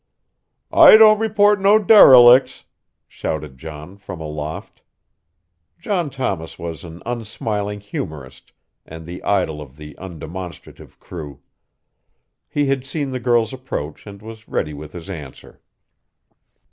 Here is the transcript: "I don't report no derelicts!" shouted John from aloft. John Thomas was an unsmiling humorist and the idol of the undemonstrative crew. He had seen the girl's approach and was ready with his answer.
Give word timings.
"I 0.73 0.97
don't 0.97 1.19
report 1.19 1.61
no 1.61 1.77
derelicts!" 1.77 2.63
shouted 3.07 3.59
John 3.59 3.97
from 3.97 4.19
aloft. 4.19 4.81
John 5.77 6.09
Thomas 6.09 6.57
was 6.57 6.83
an 6.83 7.03
unsmiling 7.05 7.79
humorist 7.81 8.51
and 8.83 9.05
the 9.05 9.21
idol 9.21 9.61
of 9.61 9.77
the 9.77 9.93
undemonstrative 9.99 10.97
crew. 10.99 11.41
He 12.49 12.65
had 12.65 12.83
seen 12.83 13.11
the 13.11 13.19
girl's 13.19 13.53
approach 13.53 14.07
and 14.07 14.23
was 14.23 14.47
ready 14.47 14.73
with 14.73 14.93
his 14.93 15.07
answer. 15.07 15.61